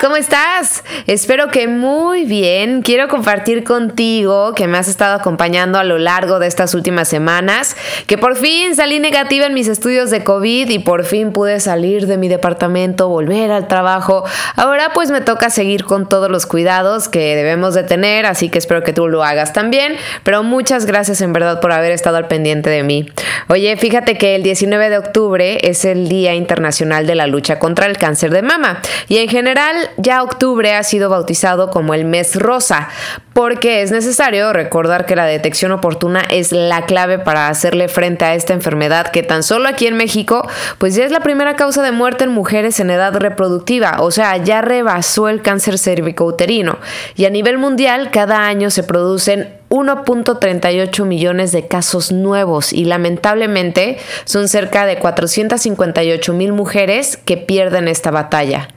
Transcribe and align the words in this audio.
¿Cómo 0.00 0.16
estás? 0.16 0.83
Espero 1.06 1.48
que 1.48 1.68
muy 1.68 2.24
bien. 2.24 2.82
Quiero 2.82 3.08
compartir 3.08 3.64
contigo 3.64 4.54
que 4.54 4.66
me 4.66 4.78
has 4.78 4.88
estado 4.88 5.14
acompañando 5.14 5.78
a 5.78 5.84
lo 5.84 5.98
largo 5.98 6.38
de 6.38 6.46
estas 6.46 6.74
últimas 6.74 7.08
semanas, 7.08 7.76
que 8.06 8.18
por 8.18 8.36
fin 8.36 8.74
salí 8.74 9.00
negativa 9.00 9.46
en 9.46 9.54
mis 9.54 9.68
estudios 9.68 10.10
de 10.10 10.24
COVID 10.24 10.70
y 10.70 10.78
por 10.78 11.04
fin 11.04 11.32
pude 11.32 11.60
salir 11.60 12.06
de 12.06 12.16
mi 12.16 12.28
departamento, 12.28 13.08
volver 13.08 13.50
al 13.50 13.68
trabajo. 13.68 14.24
Ahora 14.56 14.90
pues 14.94 15.10
me 15.10 15.20
toca 15.20 15.50
seguir 15.50 15.84
con 15.84 16.08
todos 16.08 16.30
los 16.30 16.46
cuidados 16.46 17.08
que 17.08 17.36
debemos 17.36 17.74
de 17.74 17.82
tener, 17.82 18.26
así 18.26 18.48
que 18.48 18.58
espero 18.58 18.82
que 18.82 18.92
tú 18.92 19.08
lo 19.08 19.24
hagas 19.24 19.52
también. 19.52 19.96
Pero 20.22 20.42
muchas 20.42 20.86
gracias 20.86 21.20
en 21.20 21.32
verdad 21.32 21.60
por 21.60 21.72
haber 21.72 21.92
estado 21.92 22.16
al 22.16 22.28
pendiente 22.28 22.70
de 22.70 22.82
mí. 22.82 23.06
Oye, 23.48 23.76
fíjate 23.76 24.16
que 24.16 24.36
el 24.36 24.42
19 24.42 24.90
de 24.90 24.98
octubre 24.98 25.58
es 25.68 25.84
el 25.84 26.08
Día 26.08 26.34
Internacional 26.34 27.06
de 27.06 27.14
la 27.14 27.26
Lucha 27.26 27.58
contra 27.58 27.86
el 27.86 27.98
Cáncer 27.98 28.30
de 28.30 28.42
Mama 28.42 28.80
y 29.08 29.18
en 29.18 29.28
general 29.28 29.76
ya 29.96 30.22
octubre 30.22 30.72
ha 30.74 30.82
sido 30.84 31.10
bautizado 31.10 31.70
como 31.70 31.92
el 31.92 32.04
mes 32.04 32.36
rosa, 32.36 32.88
porque 33.32 33.82
es 33.82 33.90
necesario 33.90 34.52
recordar 34.52 35.06
que 35.06 35.16
la 35.16 35.24
detección 35.24 35.72
oportuna 35.72 36.22
es 36.30 36.52
la 36.52 36.86
clave 36.86 37.18
para 37.18 37.48
hacerle 37.48 37.88
frente 37.88 38.24
a 38.24 38.34
esta 38.34 38.52
enfermedad 38.52 39.08
que 39.08 39.24
tan 39.24 39.42
solo 39.42 39.68
aquí 39.68 39.88
en 39.88 39.96
México, 39.96 40.48
pues 40.78 40.94
ya 40.94 41.04
es 41.04 41.10
la 41.10 41.20
primera 41.20 41.56
causa 41.56 41.82
de 41.82 41.90
muerte 41.90 42.24
en 42.24 42.30
mujeres 42.30 42.78
en 42.78 42.90
edad 42.90 43.16
reproductiva, 43.16 43.96
o 43.98 44.12
sea, 44.12 44.36
ya 44.36 44.60
rebasó 44.60 45.28
el 45.28 45.42
cáncer 45.42 45.78
cervicouterino. 45.78 46.78
Y 47.16 47.24
a 47.24 47.30
nivel 47.30 47.58
mundial, 47.58 48.10
cada 48.12 48.46
año 48.46 48.70
se 48.70 48.84
producen 48.84 49.63
1.38 49.70 51.04
millones 51.04 51.52
de 51.52 51.66
casos 51.66 52.12
nuevos 52.12 52.72
y 52.72 52.84
lamentablemente 52.84 53.98
son 54.24 54.48
cerca 54.48 54.86
de 54.86 54.98
458 54.98 56.32
mil 56.32 56.52
mujeres 56.52 57.16
que 57.16 57.36
pierden 57.36 57.88
esta 57.88 58.10
batalla. 58.10 58.68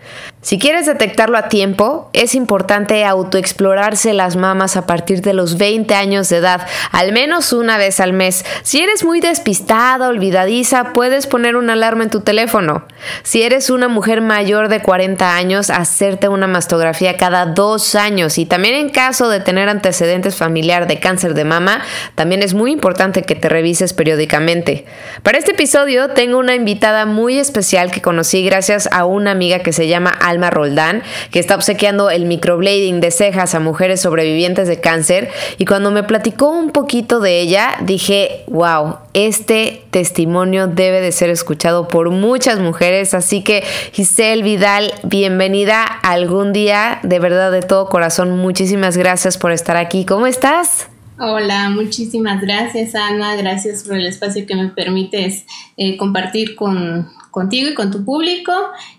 Si 0.41 0.59
quieres 0.59 0.85
detectarlo 0.85 1.37
a 1.37 1.49
tiempo, 1.49 2.09
es 2.13 2.33
importante 2.33 3.03
autoexplorarse 3.03 4.13
las 4.13 4.37
mamas 4.37 4.77
a 4.77 4.85
partir 4.85 5.21
de 5.21 5.33
los 5.33 5.57
20 5.57 5.93
años 5.93 6.29
de 6.29 6.37
edad, 6.37 6.65
al 6.91 7.11
menos 7.11 7.51
una 7.51 7.77
vez 7.77 7.99
al 7.99 8.13
mes. 8.13 8.45
Si 8.63 8.79
eres 8.79 9.03
muy 9.03 9.19
despistada, 9.19 10.07
olvidadiza, 10.07 10.93
puedes 10.93 11.27
poner 11.27 11.57
una 11.57 11.73
alarma 11.73 12.05
en 12.05 12.11
tu 12.11 12.21
teléfono. 12.21 12.85
Si 13.23 13.43
eres 13.43 13.69
una 13.69 13.89
mujer 13.89 14.21
mayor 14.21 14.69
de 14.69 14.81
40 14.81 15.35
años, 15.35 15.69
hacerte 15.69 16.29
una 16.29 16.47
mastografía 16.47 17.17
cada 17.17 17.45
dos 17.47 17.95
años 17.95 18.37
y 18.37 18.45
también 18.45 18.75
en 18.75 18.89
caso 18.89 19.29
de 19.29 19.41
tener 19.41 19.67
antecedentes 19.67 20.37
familiares 20.37 20.76
de 20.85 20.99
cáncer 20.99 21.33
de 21.33 21.45
mama, 21.45 21.81
también 22.13 22.43
es 22.43 22.53
muy 22.53 22.71
importante 22.71 23.23
que 23.23 23.33
te 23.33 23.49
revises 23.49 23.93
periódicamente. 23.93 24.85
Para 25.23 25.39
este 25.39 25.51
episodio 25.51 26.09
tengo 26.09 26.37
una 26.37 26.53
invitada 26.53 27.05
muy 27.05 27.39
especial 27.39 27.89
que 27.89 28.01
conocí 28.01 28.43
gracias 28.43 28.87
a 28.91 29.05
una 29.05 29.31
amiga 29.31 29.59
que 29.59 29.73
se 29.73 29.87
llama 29.87 30.11
Alma 30.11 30.51
Roldán, 30.51 31.01
que 31.31 31.39
está 31.39 31.55
obsequiando 31.55 32.09
el 32.11 32.25
microblading 32.25 32.99
de 32.99 33.09
cejas 33.09 33.55
a 33.55 33.59
mujeres 33.59 34.01
sobrevivientes 34.01 34.67
de 34.67 34.79
cáncer 34.79 35.29
y 35.57 35.65
cuando 35.65 35.89
me 35.89 36.03
platicó 36.03 36.49
un 36.49 36.71
poquito 36.71 37.19
de 37.19 37.39
ella, 37.39 37.75
dije, 37.81 38.43
wow, 38.47 38.97
este 39.13 39.83
testimonio 39.91 40.67
debe 40.67 41.01
de 41.01 41.11
ser 41.11 41.29
escuchado 41.29 41.87
por 41.87 42.11
muchas 42.11 42.59
mujeres, 42.59 43.13
así 43.13 43.43
que 43.43 43.63
Giselle 43.93 44.43
Vidal, 44.43 44.93
bienvenida 45.03 45.83
algún 45.83 46.53
día, 46.53 46.99
de 47.03 47.19
verdad 47.19 47.51
de 47.51 47.61
todo 47.61 47.89
corazón, 47.89 48.37
muchísimas 48.37 48.97
gracias 48.97 49.37
por 49.37 49.51
estar 49.51 49.77
aquí. 49.77 50.05
¿Cómo 50.05 50.27
estás? 50.27 50.76
Hola, 51.19 51.69
muchísimas 51.69 52.41
gracias 52.41 52.93
Ana, 52.93 53.35
gracias 53.35 53.83
por 53.83 53.95
el 53.97 54.05
espacio 54.05 54.45
que 54.45 54.55
me 54.55 54.67
permites 54.67 55.45
eh, 55.75 55.97
compartir 55.97 56.55
con, 56.55 57.09
contigo 57.31 57.69
y 57.69 57.73
con 57.73 57.89
tu 57.89 58.05
público. 58.05 58.51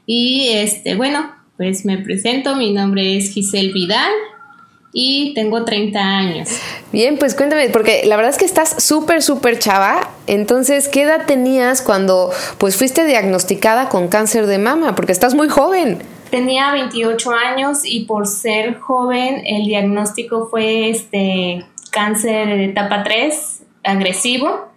Y 0.04 0.48
este, 0.54 0.96
bueno, 0.96 1.30
pues 1.56 1.84
me 1.84 1.96
presento, 1.98 2.56
mi 2.56 2.72
nombre 2.72 3.16
es 3.16 3.30
Giselle 3.30 3.72
Vidal 3.72 4.10
y 4.92 5.32
tengo 5.34 5.64
30 5.64 6.00
años. 6.00 6.48
Bien, 6.92 7.18
pues 7.18 7.36
cuéntame, 7.36 7.68
porque 7.68 8.02
la 8.04 8.16
verdad 8.16 8.32
es 8.32 8.38
que 8.38 8.46
estás 8.46 8.82
súper, 8.82 9.22
súper 9.22 9.60
chava. 9.60 10.10
Entonces, 10.26 10.88
¿qué 10.88 11.02
edad 11.02 11.24
tenías 11.24 11.82
cuando 11.82 12.32
pues 12.58 12.76
fuiste 12.76 13.04
diagnosticada 13.04 13.88
con 13.88 14.08
cáncer 14.08 14.46
de 14.46 14.58
mama? 14.58 14.96
Porque 14.96 15.12
estás 15.12 15.36
muy 15.36 15.48
joven. 15.48 15.98
Tenía 16.32 16.72
28 16.72 17.30
años 17.30 17.78
y 17.84 18.06
por 18.06 18.26
ser 18.26 18.80
joven 18.80 19.40
el 19.46 19.66
diagnóstico 19.66 20.48
fue 20.50 20.90
este 20.90 21.64
cáncer 21.91 22.49
de 22.49 22.65
etapa 22.66 23.03
3 23.03 23.62
agresivo. 23.84 24.69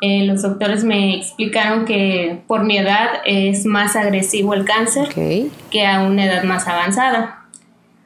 Eh, 0.00 0.24
los 0.24 0.42
doctores 0.42 0.82
me 0.82 1.16
explicaron 1.16 1.84
que 1.84 2.40
por 2.46 2.64
mi 2.64 2.78
edad 2.78 3.20
es 3.26 3.66
más 3.66 3.96
agresivo 3.96 4.54
el 4.54 4.64
cáncer 4.64 5.08
que 5.70 5.86
a 5.86 6.02
una 6.02 6.24
edad 6.24 6.44
más 6.44 6.66
avanzada. 6.66 7.44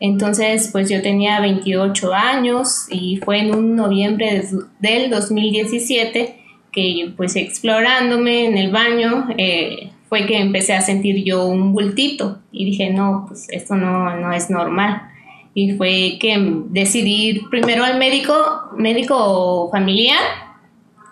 Entonces, 0.01 0.71
pues 0.73 0.91
yo 0.91 1.01
tenía 1.03 1.41
28 1.41 2.13
años 2.13 2.87
y 2.91 3.19
fue 3.25 3.39
en 3.39 3.55
un 3.55 3.77
noviembre 3.77 4.43
del 4.81 5.11
2017 5.11 6.41
que 6.73 7.13
pues 7.17 7.37
explorándome 7.37 8.47
en 8.47 8.59
el 8.59 8.73
baño 8.73 9.29
eh, 9.39 9.93
fue 10.09 10.27
que 10.27 10.39
empecé 10.39 10.75
a 10.75 10.81
sentir 10.81 11.25
yo 11.25 11.47
un 11.47 11.73
bultito 11.73 12.41
y 12.51 12.65
dije, 12.65 12.91
no, 12.91 13.27
pues 13.29 13.47
esto 13.51 13.77
no, 13.77 14.17
no 14.17 14.33
es 14.33 14.51
normal 14.51 15.14
y 15.55 15.73
fue 15.73 16.19
que 16.21 16.37
decidí 16.71 17.43
primero 17.49 17.85
al 17.85 17.99
médico, 17.99 18.35
médico 18.77 19.71
familiar. 19.71 20.19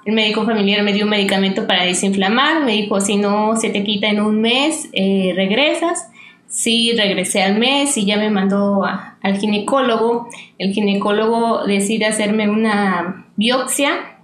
El 0.05 0.15
médico 0.15 0.45
familiar 0.45 0.83
me 0.83 0.93
dio 0.93 1.05
un 1.05 1.11
medicamento 1.11 1.69
para 1.69 1.85
desinflamar, 1.85 2.65
me 2.65 2.73
dijo, 2.73 3.01
si 3.01 3.17
no 3.17 3.57
se 3.57 3.71
te 3.71 3.85
quita 3.85 4.09
en 4.09 4.21
un 4.21 4.41
mes, 4.41 4.89
eh, 4.93 5.33
regresas. 5.37 6.09
Sí, 6.49 6.93
regresé 6.97 7.43
al 7.43 7.59
mes 7.59 7.97
y 7.97 8.05
ya 8.05 8.19
me 8.19 8.29
mandó 8.29 8.85
al 8.85 9.39
ginecólogo. 9.39 10.29
El 10.59 10.73
ginecólogo 10.73 11.65
decide 11.65 12.07
hacerme 12.07 12.51
una 12.51 13.27
biopsia 13.37 14.19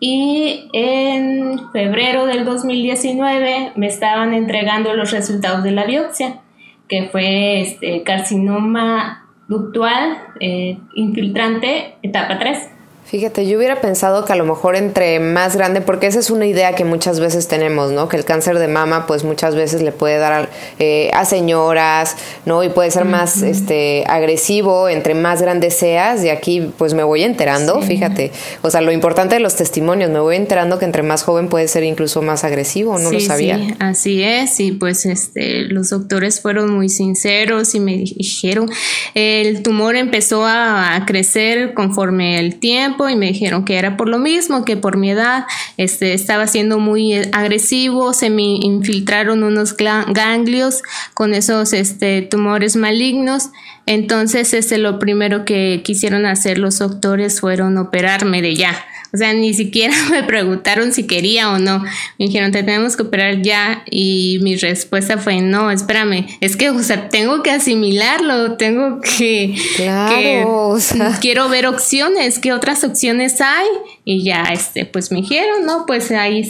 y 0.00 0.68
en 0.72 1.70
febrero 1.72 2.26
del 2.26 2.44
2019 2.44 3.72
me 3.76 3.86
estaban 3.86 4.34
entregando 4.34 4.94
los 4.94 5.12
resultados 5.12 5.62
de 5.62 5.70
la 5.70 5.84
biopsia, 5.84 6.40
que 6.88 7.04
fue 7.10 7.60
este, 7.60 8.02
carcinoma 8.02 9.25
ductual, 9.48 10.18
eh, 10.40 10.78
infiltrante, 10.94 11.96
etapa 12.02 12.38
3. 12.38 12.75
Fíjate, 13.08 13.46
yo 13.46 13.56
hubiera 13.56 13.80
pensado 13.80 14.24
que 14.24 14.32
a 14.32 14.36
lo 14.36 14.44
mejor 14.44 14.74
entre 14.74 15.20
más 15.20 15.54
grande, 15.54 15.80
porque 15.80 16.08
esa 16.08 16.18
es 16.18 16.28
una 16.28 16.44
idea 16.44 16.74
que 16.74 16.84
muchas 16.84 17.20
veces 17.20 17.46
tenemos, 17.46 17.92
¿no? 17.92 18.08
Que 18.08 18.16
el 18.16 18.24
cáncer 18.24 18.58
de 18.58 18.66
mama, 18.66 19.06
pues 19.06 19.22
muchas 19.22 19.54
veces 19.54 19.80
le 19.80 19.92
puede 19.92 20.18
dar 20.18 20.32
a, 20.32 20.48
eh, 20.80 21.12
señoras, 21.24 22.16
¿no? 22.46 22.64
Y 22.64 22.68
puede 22.68 22.90
ser 22.90 23.04
más 23.04 23.42
este, 23.42 24.02
agresivo 24.08 24.88
entre 24.88 25.14
más 25.14 25.40
grande 25.40 25.70
seas. 25.70 26.24
Y 26.24 26.30
aquí, 26.30 26.72
pues 26.78 26.94
me 26.94 27.04
voy 27.04 27.22
enterando, 27.22 27.80
fíjate. 27.80 28.32
O 28.62 28.70
sea, 28.70 28.80
lo 28.80 28.90
importante 28.90 29.36
de 29.36 29.40
los 29.40 29.54
testimonios, 29.54 30.10
me 30.10 30.18
voy 30.18 30.34
enterando 30.34 30.80
que 30.80 30.84
entre 30.84 31.04
más 31.04 31.22
joven 31.22 31.48
puede 31.48 31.68
ser 31.68 31.84
incluso 31.84 32.22
más 32.22 32.42
agresivo, 32.42 32.98
no 32.98 33.12
lo 33.12 33.20
sabía. 33.20 33.56
Sí, 33.56 33.74
así 33.78 34.22
es. 34.24 34.58
Y 34.58 34.72
pues 34.72 35.06
este, 35.06 35.60
los 35.60 35.90
doctores 35.90 36.40
fueron 36.40 36.74
muy 36.74 36.88
sinceros 36.88 37.76
y 37.76 37.78
me 37.78 37.98
dijeron, 37.98 38.68
el 39.14 39.62
tumor 39.62 39.94
empezó 39.94 40.44
a 40.44 41.04
crecer 41.06 41.72
conforme 41.72 42.40
el 42.40 42.58
tiempo 42.58 42.95
y 43.08 43.16
me 43.16 43.26
dijeron 43.26 43.64
que 43.64 43.76
era 43.76 43.96
por 43.96 44.08
lo 44.08 44.18
mismo, 44.18 44.64
que 44.64 44.76
por 44.76 44.96
mi 44.96 45.10
edad 45.10 45.46
este, 45.76 46.14
estaba 46.14 46.46
siendo 46.46 46.78
muy 46.78 47.14
eh, 47.14 47.30
agresivo, 47.32 48.12
se 48.12 48.30
me 48.30 48.42
infiltraron 48.42 49.42
unos 49.42 49.76
ganglios 49.76 50.82
con 51.14 51.34
esos 51.34 51.72
este, 51.72 52.22
tumores 52.22 52.76
malignos. 52.76 53.50
Entonces, 53.86 54.52
este, 54.54 54.78
lo 54.78 54.98
primero 54.98 55.44
que 55.44 55.82
quisieron 55.84 56.26
hacer 56.26 56.58
los 56.58 56.78
doctores 56.78 57.40
fueron 57.40 57.78
operarme 57.78 58.42
de 58.42 58.56
ya. 58.56 58.84
O 59.16 59.18
sea, 59.18 59.32
ni 59.32 59.54
siquiera 59.54 59.94
me 60.10 60.22
preguntaron 60.24 60.92
si 60.92 61.06
quería 61.06 61.50
o 61.50 61.58
no. 61.58 61.78
Me 62.18 62.26
dijeron, 62.26 62.52
te 62.52 62.62
tenemos 62.62 62.98
que 62.98 63.04
operar 63.04 63.40
ya. 63.40 63.82
Y 63.90 64.38
mi 64.42 64.56
respuesta 64.56 65.16
fue, 65.16 65.40
no, 65.40 65.70
espérame, 65.70 66.26
es 66.42 66.54
que, 66.58 66.68
o 66.68 66.82
sea, 66.82 67.08
tengo 67.08 67.42
que 67.42 67.50
asimilarlo, 67.50 68.58
tengo 68.58 69.00
que... 69.00 69.56
Claro, 69.76 70.76
Quiero 71.22 71.48
ver 71.48 71.66
opciones, 71.66 72.38
qué 72.38 72.52
otras 72.52 72.84
opciones 72.84 73.40
hay. 73.40 73.66
Y 74.04 74.22
ya, 74.22 74.42
este, 74.52 74.84
pues 74.84 75.10
me 75.10 75.22
dijeron, 75.22 75.64
no, 75.64 75.86
pues 75.86 76.10
ahí 76.10 76.42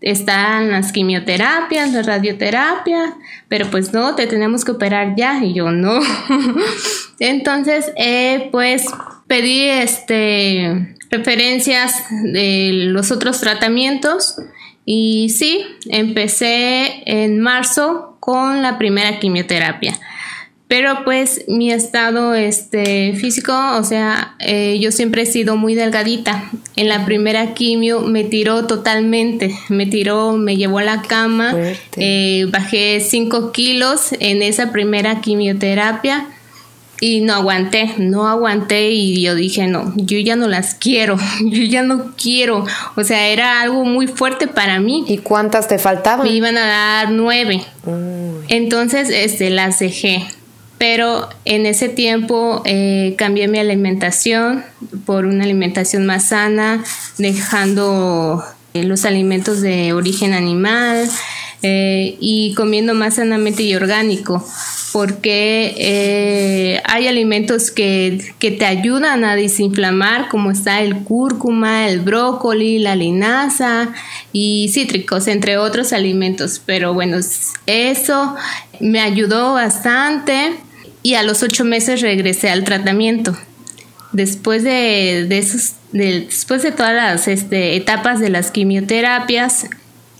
están 0.00 0.72
las 0.72 0.90
quimioterapias, 0.90 1.92
la 1.92 2.02
radioterapia, 2.02 3.14
pero 3.48 3.70
pues 3.70 3.92
no, 3.92 4.16
te 4.16 4.26
tenemos 4.26 4.64
que 4.64 4.72
operar 4.72 5.14
ya. 5.16 5.44
Y 5.44 5.54
yo, 5.54 5.70
no. 5.70 6.00
Entonces, 7.20 7.92
eh, 7.96 8.48
pues 8.50 8.84
pedí 9.28 9.62
este 9.62 10.96
referencias 11.16 12.04
de 12.10 12.70
los 12.72 13.10
otros 13.10 13.40
tratamientos 13.40 14.36
y 14.84 15.30
sí, 15.30 15.64
empecé 15.88 17.02
en 17.06 17.40
marzo 17.40 18.16
con 18.20 18.62
la 18.62 18.78
primera 18.78 19.18
quimioterapia. 19.18 19.98
Pero 20.66 21.04
pues 21.04 21.44
mi 21.46 21.70
estado 21.70 22.34
este, 22.34 23.12
físico, 23.14 23.52
o 23.76 23.84
sea, 23.84 24.34
eh, 24.40 24.78
yo 24.80 24.90
siempre 24.90 25.22
he 25.22 25.26
sido 25.26 25.56
muy 25.56 25.74
delgadita. 25.74 26.50
En 26.74 26.88
la 26.88 27.04
primera 27.04 27.54
quimio 27.54 28.00
me 28.00 28.24
tiró 28.24 28.66
totalmente, 28.66 29.54
me 29.68 29.86
tiró, 29.86 30.32
me 30.32 30.56
llevó 30.56 30.78
a 30.78 30.84
la 30.84 31.02
cama, 31.02 31.54
eh, 31.96 32.46
bajé 32.50 33.00
5 33.00 33.52
kilos 33.52 34.14
en 34.18 34.42
esa 34.42 34.72
primera 34.72 35.20
quimioterapia 35.20 36.26
y 37.04 37.20
no 37.20 37.34
aguanté, 37.34 37.92
no 37.98 38.28
aguanté 38.28 38.92
y 38.92 39.20
yo 39.20 39.34
dije, 39.34 39.66
no, 39.66 39.92
yo 39.94 40.16
ya 40.20 40.36
no 40.36 40.48
las 40.48 40.74
quiero, 40.74 41.18
yo 41.44 41.62
ya 41.64 41.82
no 41.82 42.14
quiero. 42.16 42.64
O 42.96 43.04
sea, 43.04 43.28
era 43.28 43.60
algo 43.60 43.84
muy 43.84 44.06
fuerte 44.06 44.46
para 44.48 44.80
mí. 44.80 45.04
¿Y 45.06 45.18
cuántas 45.18 45.68
te 45.68 45.78
faltaban? 45.78 46.26
Me 46.26 46.32
iban 46.32 46.56
a 46.56 46.64
dar 46.64 47.10
nueve. 47.10 47.62
Entonces, 48.48 49.10
este, 49.10 49.50
las 49.50 49.80
dejé. 49.80 50.24
Pero 50.78 51.28
en 51.44 51.66
ese 51.66 51.90
tiempo 51.90 52.62
eh, 52.64 53.14
cambié 53.18 53.48
mi 53.48 53.58
alimentación 53.58 54.64
por 55.04 55.26
una 55.26 55.44
alimentación 55.44 56.06
más 56.06 56.28
sana, 56.28 56.84
dejando 57.18 58.42
eh, 58.72 58.82
los 58.84 59.04
alimentos 59.04 59.60
de 59.60 59.92
origen 59.92 60.32
animal 60.32 61.06
eh, 61.66 62.16
y 62.20 62.52
comiendo 62.54 62.92
más 62.92 63.14
sanamente 63.14 63.62
y 63.62 63.74
orgánico 63.74 64.46
porque 64.94 65.74
eh, 65.76 66.80
hay 66.84 67.08
alimentos 67.08 67.72
que, 67.72 68.32
te 68.38 68.64
ayudan 68.64 69.24
a 69.24 69.34
desinflamar, 69.34 70.28
como 70.28 70.52
está 70.52 70.82
el 70.82 70.98
cúrcuma, 70.98 71.88
el 71.88 71.98
brócoli, 71.98 72.78
la 72.78 72.94
linaza 72.94 73.88
y 74.32 74.68
cítricos, 74.72 75.26
entre 75.26 75.56
otros 75.56 75.92
alimentos. 75.92 76.60
Pero 76.64 76.94
bueno, 76.94 77.18
eso 77.66 78.36
me 78.78 79.00
ayudó 79.00 79.54
bastante 79.54 80.52
y 81.02 81.14
a 81.14 81.24
los 81.24 81.42
ocho 81.42 81.64
meses 81.64 82.00
regresé 82.00 82.50
al 82.50 82.62
tratamiento. 82.62 83.36
Después 84.12 84.62
de, 84.62 85.26
esos, 85.36 85.72
después 85.90 86.62
de 86.62 86.70
todas 86.70 86.94
las 86.94 87.26
este, 87.26 87.74
etapas 87.74 88.20
de 88.20 88.28
las 88.28 88.52
quimioterapias, 88.52 89.66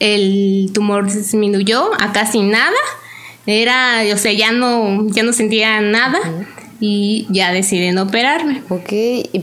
el 0.01 0.71
tumor 0.73 1.11
disminuyó 1.13 1.91
a 1.99 2.13
casi 2.13 2.43
nada 2.43 2.77
era, 3.47 4.03
o 4.13 4.17
sea, 4.17 4.33
ya 4.33 4.53
no, 4.53 5.07
ya 5.09 5.23
no 5.23 5.33
sentía 5.33 5.81
nada. 5.81 6.19
Y 6.81 7.27
ya 7.31 7.53
decidí 7.53 7.93
no 7.93 8.03
operarme. 8.03 8.63
Ok, 8.69 8.93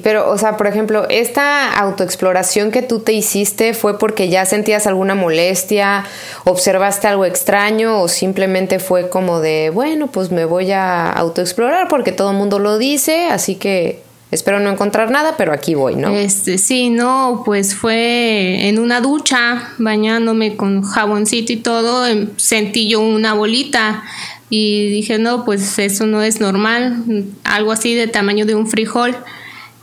pero, 0.03 0.29
o 0.29 0.37
sea, 0.37 0.57
por 0.57 0.67
ejemplo, 0.67 1.07
¿esta 1.09 1.73
autoexploración 1.73 2.71
que 2.71 2.83
tú 2.83 2.99
te 2.99 3.13
hiciste 3.13 3.73
fue 3.73 3.97
porque 3.97 4.29
ya 4.29 4.45
sentías 4.45 4.85
alguna 4.85 5.15
molestia, 5.15 6.03
observaste 6.43 7.07
algo 7.07 7.25
extraño 7.25 8.01
o 8.01 8.09
simplemente 8.09 8.77
fue 8.77 9.09
como 9.09 9.39
de, 9.39 9.71
bueno, 9.73 10.07
pues 10.07 10.29
me 10.29 10.45
voy 10.45 10.71
a 10.71 11.09
autoexplorar 11.09 11.87
porque 11.87 12.11
todo 12.11 12.31
el 12.31 12.37
mundo 12.37 12.59
lo 12.59 12.77
dice, 12.77 13.29
así 13.29 13.55
que 13.55 14.01
Espero 14.31 14.61
no 14.61 14.69
encontrar 14.69 15.11
nada, 15.11 15.35
pero 15.37 15.51
aquí 15.51 15.75
voy, 15.75 15.95
¿no? 15.95 16.15
Este, 16.15 16.57
sí, 16.57 16.89
no, 16.89 17.43
pues 17.45 17.75
fue 17.75 18.69
en 18.69 18.79
una 18.79 19.01
ducha, 19.01 19.73
bañándome 19.77 20.55
con 20.55 20.83
jaboncito 20.83 21.51
y 21.51 21.57
todo, 21.57 22.07
em, 22.07 22.29
sentí 22.37 22.87
yo 22.87 23.01
una 23.01 23.33
bolita 23.33 24.03
y 24.49 24.89
dije, 24.89 25.19
no, 25.19 25.43
pues 25.43 25.77
eso 25.79 26.05
no 26.05 26.23
es 26.23 26.39
normal, 26.39 27.03
algo 27.43 27.73
así 27.73 27.93
de 27.93 28.07
tamaño 28.07 28.45
de 28.45 28.55
un 28.55 28.67
frijol. 28.67 29.15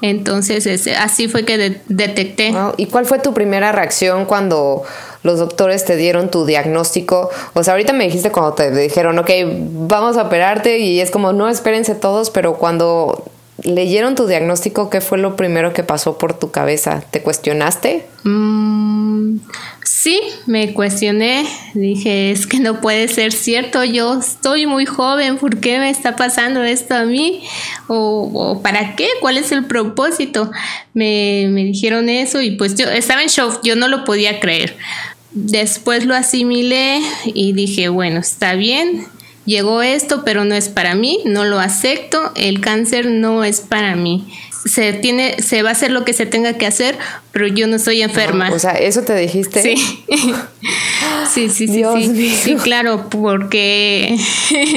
Entonces, 0.00 0.89
así 0.99 1.27
fue 1.29 1.45
que 1.45 1.81
detecté. 1.89 2.55
¿Y 2.77 2.87
cuál 2.87 3.05
fue 3.05 3.19
tu 3.19 3.35
primera 3.35 3.73
reacción 3.73 4.27
cuando 4.27 4.85
los 5.25 5.41
doctores 5.41 5.85
te 5.85 5.97
dieron 5.97 6.31
tu 6.31 6.47
diagnóstico? 6.47 7.31
O 7.55 7.65
sea, 7.65 7.75
ahorita 7.75 7.93
me 7.93 8.05
dijiste 8.05 8.31
cuando 8.31 8.53
te 8.53 8.71
dijeron, 8.71 9.19
ok, 9.19 9.31
vamos 9.89 10.17
a 10.17 10.23
operarte 10.23 10.79
y 10.79 11.00
es 11.00 11.11
como, 11.11 11.33
no, 11.33 11.49
espérense 11.49 11.97
todos, 11.97 12.31
pero 12.31 12.59
cuando 12.59 13.25
leyeron 13.62 14.14
tu 14.14 14.26
diagnóstico, 14.26 14.88
¿qué 14.90 15.00
fue 15.00 15.19
lo 15.19 15.37
primero 15.37 15.72
que 15.72 15.82
pasó 15.82 16.19
por 16.19 16.38
tu 16.38 16.50
cabeza? 16.50 17.02
¿Te 17.10 17.22
cuestionaste? 17.22 18.06
Mm, 18.25 19.38
sí, 19.84 20.20
me 20.46 20.72
cuestioné. 20.75 21.44
Dije, 21.75 22.31
es 22.31 22.46
que 22.46 22.60
no 22.60 22.81
puede 22.81 23.08
ser 23.08 23.32
cierto, 23.32 23.82
yo 23.84 24.19
estoy 24.19 24.66
muy 24.66 24.87
joven, 24.87 25.38
¿por 25.38 25.58
qué 25.58 25.78
me 25.78 25.90
está 25.90 26.14
pasando 26.14 26.62
esto 26.62 26.94
a 26.94 27.05
mí? 27.05 27.43
¿O, 27.88 28.60
para 28.62 28.94
qué? 28.94 29.08
¿Cuál 29.20 29.38
es 29.38 29.50
el 29.50 29.64
propósito? 29.64 30.50
Me, 30.94 31.49
me 31.50 31.64
dijeron 31.64 32.08
eso 32.08 32.40
y 32.40 32.52
pues 32.52 32.76
yo 32.76 32.88
estaba 32.88 33.22
en 33.22 33.28
shock, 33.28 33.61
yo 33.62 33.75
no 33.75 33.88
lo 33.88 34.04
podía 34.04 34.40
creer. 34.40 34.76
Después 35.32 36.06
lo 36.06 36.14
asimilé 36.14 37.00
y 37.26 37.52
dije, 37.52 37.88
bueno, 37.88 38.20
está 38.20 38.54
bien, 38.54 39.06
llegó 39.49 39.83
esto, 39.83 40.23
pero 40.25 40.45
no 40.45 40.55
es 40.55 40.69
para 40.69 40.95
mí, 40.95 41.21
no 41.25 41.45
lo 41.45 41.59
acepto, 41.59 42.33
el 42.37 42.61
cáncer 42.61 43.06
no 43.06 43.43
es 43.43 43.61
para 43.61 43.97
mí. 43.97 44.27
Se 44.64 44.93
tiene, 44.93 45.40
se 45.40 45.62
va 45.62 45.70
a 45.70 45.72
hacer 45.72 45.90
lo 45.90 46.05
que 46.05 46.12
se 46.12 46.26
tenga 46.26 46.55
que 46.55 46.66
hacer, 46.66 46.96
pero 47.32 47.46
yo 47.46 47.66
no 47.66 47.78
soy 47.78 48.02
enferma. 48.02 48.50
o 48.52 48.58
sea, 48.58 48.72
eso 48.72 49.02
te 49.02 49.14
dijiste. 49.14 49.62
Sí. 49.62 49.76
sí, 51.32 51.49
sí, 51.49 51.69
sí, 51.69 51.84
sí. 51.94 52.37
Sí, 52.43 52.56
claro, 52.56 53.08
porque 53.08 54.19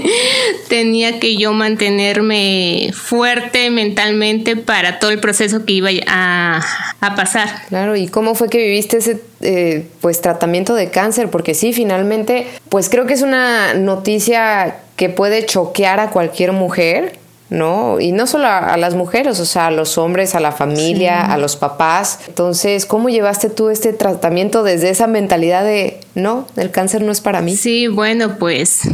tenía 0.69 1.19
que 1.19 1.38
yo 1.38 1.54
mantenerme 1.54 2.92
fuerte 2.94 3.69
mentalmente 3.69 4.56
para 4.56 5.00
todo 5.00 5.12
el 5.12 5.19
proceso 5.19 5.66
que 5.66 5.74
iba 5.74 5.89
a, 6.07 6.63
a 7.00 7.16
pasar. 7.16 7.50
Claro, 7.69 7.95
¿y 7.95 8.07
cómo 8.07 8.36
fue 8.36 8.50
que 8.50 8.60
viviste 8.60 8.98
ese 8.98 9.22
eh, 9.42 9.88
pues 10.01 10.22
tratamiento 10.22 10.75
de 10.75 10.89
cáncer? 10.89 11.30
Porque 11.30 11.54
sí, 11.54 11.74
finalmente, 11.74 12.48
pues 12.69 12.89
creo 12.89 13.06
que 13.07 13.13
es 13.13 13.22
una 13.22 13.74
noticia 13.74 14.77
que 14.95 15.10
puede 15.10 15.45
choquear 15.45 16.00
a 16.00 16.12
cualquier 16.12 16.51
mujer 16.51 17.21
¿no? 17.51 18.00
Y 18.00 18.13
no 18.13 18.27
solo 18.27 18.48
a, 18.48 18.77
las 18.77 18.96
mujeres, 18.96 19.39
o 19.41 19.46
sea, 19.46 19.67
a 19.67 19.72
los 19.72 19.98
hombres, 19.98 20.36
a 20.36 20.39
la 20.39 20.53
familia, 20.53 21.25
a 21.25 21.38
los 21.38 21.58
papás. 21.58 22.20
Entonces, 22.27 22.86
¿cómo 22.86 23.10
llevaste 23.10 23.50
tú 23.50 23.70
este 23.70 23.91
tratamiento 23.91 24.63
desde 24.63 24.89
esa 24.89 25.05
mentalidad 25.05 25.65
de, 25.65 26.00
no, 26.15 26.48
el 26.55 26.72
cáncer 26.72 27.01
no 27.01 27.12
es 27.12 27.20
para 27.20 27.41
mí? 27.41 27.58
Sí, 27.58 27.88
bueno, 27.88 28.38
pues 28.39 28.89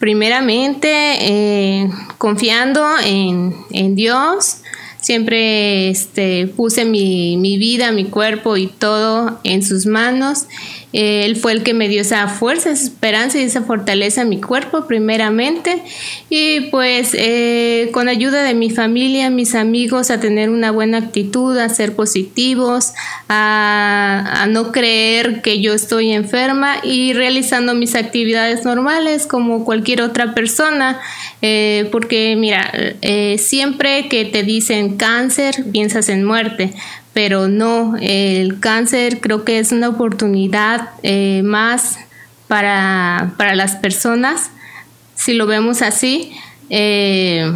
primeramente 0.00 0.88
eh, 1.20 1.88
confiando 2.18 2.84
en, 3.04 3.54
en 3.70 3.94
Dios, 3.94 4.56
siempre 5.00 5.88
este, 5.88 6.48
puse 6.48 6.84
mi, 6.84 7.36
mi, 7.36 7.58
vida, 7.58 7.92
mi 7.92 8.06
cuerpo 8.06 8.56
y 8.56 8.66
todo 8.66 9.38
en 9.44 9.62
sus 9.62 9.86
manos 9.86 10.46
él 10.92 11.36
fue 11.36 11.52
el 11.52 11.62
que 11.62 11.74
me 11.74 11.88
dio 11.88 12.00
esa 12.00 12.28
fuerza, 12.28 12.70
esa 12.70 12.84
esperanza 12.84 13.38
y 13.38 13.42
esa 13.42 13.62
fortaleza 13.62 14.22
en 14.22 14.30
mi 14.30 14.40
cuerpo 14.40 14.86
primeramente. 14.86 15.82
Y 16.30 16.62
pues 16.70 17.10
eh, 17.12 17.90
con 17.92 18.08
ayuda 18.08 18.42
de 18.42 18.54
mi 18.54 18.70
familia, 18.70 19.28
mis 19.28 19.54
amigos, 19.54 20.10
a 20.10 20.18
tener 20.18 20.48
una 20.48 20.70
buena 20.70 20.98
actitud, 20.98 21.58
a 21.58 21.68
ser 21.68 21.94
positivos, 21.94 22.94
a, 23.28 24.46
no 24.48 24.72
creer 24.72 25.42
que 25.42 25.60
yo 25.60 25.74
estoy 25.74 26.12
enferma 26.12 26.76
y 26.82 27.12
realizando 27.12 27.74
mis 27.74 27.94
actividades 27.94 28.64
normales 28.64 29.26
como 29.26 29.64
cualquier 29.64 30.00
otra 30.00 30.32
persona. 30.34 31.00
Eh, 31.42 31.88
porque 31.92 32.34
mira, 32.36 32.72
eh, 33.02 33.36
siempre 33.38 34.08
que 34.08 34.24
te 34.24 34.42
dicen 34.42 34.96
cáncer, 34.96 35.66
piensas 35.70 36.08
en 36.08 36.24
muerte 36.24 36.72
pero 37.18 37.48
no, 37.48 37.96
el 38.00 38.60
cáncer 38.60 39.18
creo 39.18 39.44
que 39.44 39.58
es 39.58 39.72
una 39.72 39.88
oportunidad 39.88 40.90
eh, 41.02 41.42
más 41.42 41.98
para, 42.46 43.32
las 43.56 43.74
personas, 43.74 44.52
si 45.16 45.32
lo 45.34 45.48
vemos 45.48 45.82
así, 45.82 46.30
eh, 46.70 47.52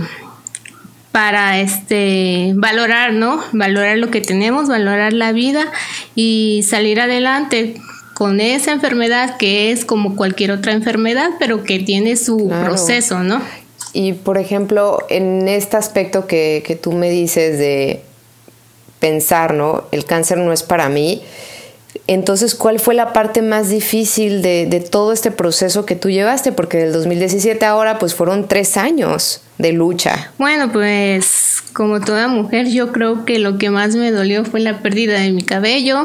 para 1.12 1.60
este, 1.60 2.54
valorar, 2.56 3.12
¿no? 3.12 3.40
Valorar 3.52 3.98
lo 3.98 4.10
que 4.10 4.20
tenemos, 4.20 4.66
valorar 4.66 5.12
la 5.12 5.30
vida 5.30 5.70
y 6.16 6.64
salir 6.68 7.00
adelante 7.00 7.76
con 8.14 8.40
esa 8.40 8.72
enfermedad 8.72 9.36
que 9.36 9.70
es 9.70 9.84
como 9.84 10.16
cualquier 10.16 10.50
otra 10.50 10.72
enfermedad, 10.72 11.30
pero 11.38 11.62
que 11.62 11.78
tiene 11.78 12.16
su 12.16 12.48
proceso, 12.48 13.20
¿no? 13.20 13.40
Y 13.92 14.14
por 14.14 14.38
ejemplo, 14.38 14.98
en 15.08 15.46
este 15.46 15.76
aspecto 15.76 16.26
que, 16.26 16.64
que 16.66 16.74
tú 16.74 16.90
me 16.90 17.10
dices 17.10 17.60
de 17.60 18.02
pensar, 19.02 19.52
¿no? 19.52 19.82
El 19.90 20.04
cáncer 20.04 20.38
no 20.38 20.52
es 20.52 20.62
para 20.62 20.88
mí. 20.88 21.22
Entonces, 22.06 22.54
¿cuál 22.54 22.78
fue 22.78 22.94
la 22.94 23.12
parte 23.12 23.42
más 23.42 23.68
difícil 23.68 24.42
de, 24.42 24.86
todo 24.90 25.12
este 25.12 25.32
proceso 25.32 25.84
que 25.84 25.96
tú 25.96 26.08
llevaste? 26.08 26.52
Porque 26.52 26.78
del 26.78 26.92
2017 26.92 27.64
ahora, 27.66 27.98
pues 27.98 28.14
fueron 28.14 28.46
tres 28.46 28.76
años 28.76 29.42
de 29.58 29.72
lucha. 29.72 30.32
Bueno, 30.38 30.70
pues 30.72 31.62
como 31.72 32.00
toda 32.00 32.28
mujer, 32.28 32.68
yo 32.68 32.92
creo 32.92 33.24
que 33.24 33.40
lo 33.40 33.58
que 33.58 33.70
más 33.70 33.96
me 33.96 34.12
dolió 34.12 34.44
fue 34.44 34.60
la 34.60 34.78
pérdida 34.78 35.18
de 35.18 35.32
mi 35.32 35.42
cabello. 35.42 36.04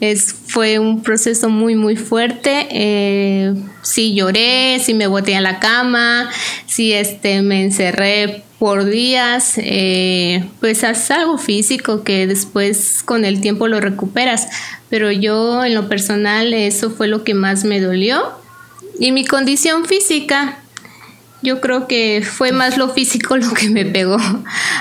Es, 0.00 0.34
fue 0.48 0.80
un 0.80 1.02
proceso 1.02 1.48
muy, 1.48 1.76
muy 1.76 1.96
fuerte. 1.96 2.66
Eh, 2.70 3.54
sí 3.82 4.14
lloré, 4.14 4.80
sí 4.84 4.94
me 4.94 5.06
boté 5.06 5.36
a 5.36 5.40
la 5.40 5.60
cama, 5.60 6.28
sí 6.66 6.92
este, 6.92 7.40
me 7.42 7.62
encerré 7.62 8.42
por 8.58 8.86
días, 8.86 9.54
eh, 9.58 10.44
pues 10.60 10.82
es 10.82 11.10
algo 11.10 11.36
físico 11.36 12.04
que 12.04 12.26
después 12.26 13.02
con 13.04 13.24
el 13.24 13.40
tiempo 13.40 13.68
lo 13.68 13.80
recuperas, 13.80 14.48
pero 14.88 15.12
yo 15.12 15.64
en 15.64 15.74
lo 15.74 15.88
personal 15.88 16.54
eso 16.54 16.90
fue 16.90 17.08
lo 17.08 17.22
que 17.22 17.34
más 17.34 17.64
me 17.64 17.80
dolió. 17.80 18.22
Y 18.98 19.12
mi 19.12 19.26
condición 19.26 19.84
física, 19.84 20.58
yo 21.42 21.60
creo 21.60 21.86
que 21.86 22.22
fue 22.24 22.52
más 22.52 22.78
lo 22.78 22.88
físico 22.88 23.36
lo 23.38 23.52
que 23.52 23.68
me 23.68 23.84
pegó 23.84 24.18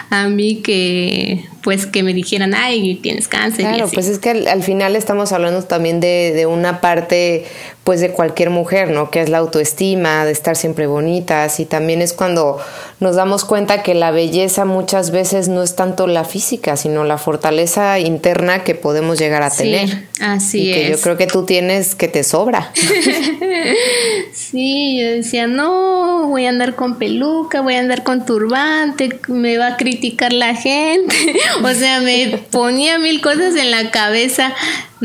a 0.09 0.27
mí 0.27 0.61
que 0.61 1.45
pues 1.65 1.87
que 1.87 2.03
me 2.03 2.13
dijeran, 2.13 2.53
ay, 2.53 2.93
tienes 3.01 3.27
cáncer. 3.27 3.65
Claro, 3.65 3.89
pues 3.91 4.07
es 4.07 4.19
que 4.19 4.29
al, 4.29 4.61
final 4.61 4.95
estamos 4.95 5.31
hablando 5.31 5.63
también 5.63 5.99
de, 5.99 6.31
de, 6.35 6.45
una 6.45 6.79
parte 6.79 7.43
pues 7.83 8.01
de 8.01 8.11
cualquier 8.11 8.51
mujer, 8.51 8.91
¿no? 8.91 9.09
Que 9.09 9.21
es 9.21 9.29
la 9.29 9.39
autoestima, 9.39 10.25
de 10.25 10.31
estar 10.31 10.55
siempre 10.55 10.85
bonitas 10.85 11.59
y 11.59 11.65
también 11.65 12.03
es 12.03 12.13
cuando 12.13 12.59
nos 12.99 13.15
damos 13.15 13.45
cuenta 13.45 13.83
que 13.83 13.93
la 13.93 14.11
belleza 14.11 14.65
muchas 14.65 15.11
veces 15.11 15.49
no 15.49 15.63
es 15.63 15.75
tanto 15.75 16.07
la 16.07 16.23
física, 16.23 16.77
sino 16.77 17.03
la 17.03 17.17
fortaleza 17.17 17.99
interna 17.99 18.63
que 18.63 18.73
podemos 18.73 19.19
llegar 19.19 19.43
a 19.43 19.49
tener. 19.49 20.07
Así 20.21 20.69
y 20.69 20.73
que 20.73 20.89
yo 20.91 20.99
creo 20.99 21.17
que 21.17 21.27
tú 21.27 21.45
tienes 21.45 21.93
que 21.93 22.07
te 22.07 22.23
sobra. 22.23 22.71
sí, 24.33 24.99
yo 24.99 25.07
decía, 25.07 25.47
no, 25.47 26.27
voy 26.27 26.45
a 26.45 26.49
andar 26.49 26.75
con 26.75 26.97
peluca, 26.97 27.61
voy 27.61 27.75
a 27.75 27.79
andar 27.79 28.03
con 28.03 28.25
turbante, 28.25 29.19
me 29.27 29.57
va 29.57 29.67
a 29.67 29.77
criticar 29.77 30.33
la 30.33 30.55
gente. 30.55 31.15
O 31.63 31.73
sea, 31.73 31.99
me 32.01 32.39
ponía 32.51 32.99
mil 32.99 33.21
cosas 33.21 33.55
en 33.55 33.71
la 33.71 33.91
cabeza 33.91 34.53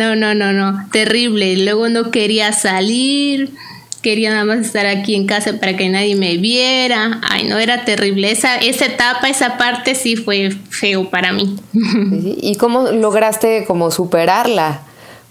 no, 0.01 0.17
no, 0.17 0.35
no, 0.35 0.53
no, 0.53 0.87
terrible. 0.93 1.57
Luego 1.59 1.89
no 1.89 2.11
quería 2.11 2.53
salir, 2.53 3.53
quería 4.03 4.31
nada 4.31 4.45
más 4.45 4.59
estar 4.59 4.87
aquí 4.87 5.15
en 5.15 5.27
casa 5.27 5.59
para 5.61 5.77
que 5.77 5.89
nadie 5.89 6.17
me 6.17 6.37
viera. 6.39 7.21
Ay, 7.29 7.45
no, 7.45 7.59
era 7.59 7.85
terrible. 7.85 8.31
Esa, 8.31 8.57
esa 8.57 8.87
etapa, 8.87 9.29
esa 9.29 9.59
parte 9.59 9.95
sí 9.95 10.17
fue 10.17 10.57
feo 10.71 11.11
para 11.11 11.33
mí. 11.33 11.57
¿Y 11.73 12.57
cómo 12.57 12.91
lograste 12.93 13.65
como 13.67 13.91
superarla? 13.91 14.81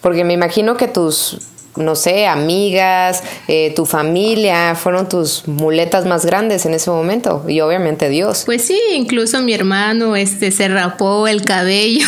Porque 0.02 0.24
me 0.24 0.34
imagino 0.34 0.78
que 0.78 0.88
tus 0.88 1.40
no 1.76 1.96
sé, 1.96 2.28
amigas, 2.28 3.24
eh, 3.48 3.74
tu 3.76 3.86
familia, 3.86 4.76
fueron 4.76 5.08
tus 5.08 5.48
muletas 5.48 6.06
más 6.06 6.26
grandes 6.26 6.66
en 6.66 6.74
ese 6.74 6.90
momento 6.90 7.46
y 7.48 7.62
obviamente 7.62 8.10
Dios. 8.10 8.44
Pues 8.46 8.66
sí, 8.66 8.80
incluso 8.94 9.42
mi 9.42 9.54
hermano 9.54 10.16
este 10.16 10.52
se 10.52 10.68
rapó 10.68 11.28
el 11.28 11.44
cabello 11.44 12.08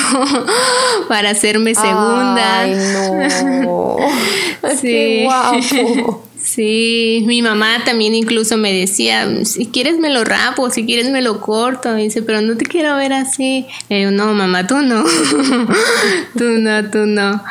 para 1.07 1.31
hacerme 1.31 1.75
segunda. 1.75 2.61
Ay, 2.61 2.75
no. 3.61 3.97
sí. 4.81 4.87
Qué 4.87 5.23
guapo. 5.25 6.30
Sí, 6.53 7.23
mi 7.27 7.41
mamá 7.41 7.85
también 7.85 8.13
incluso 8.13 8.57
me 8.57 8.73
decía, 8.73 9.45
si 9.45 9.67
quieres 9.67 9.99
me 9.99 10.09
lo 10.09 10.25
rapo, 10.25 10.69
si 10.69 10.85
quieres 10.85 11.09
me 11.09 11.21
lo 11.21 11.39
corto. 11.39 11.93
Me 11.93 12.03
dice, 12.03 12.23
pero 12.23 12.41
no 12.41 12.57
te 12.57 12.65
quiero 12.65 12.93
ver 12.97 13.13
así. 13.13 13.65
no, 13.89 14.33
mamá, 14.33 14.67
tú 14.67 14.79
no. 14.79 15.05
tú 16.37 16.43
no, 16.43 16.89
tú 16.91 17.05
no. 17.05 17.41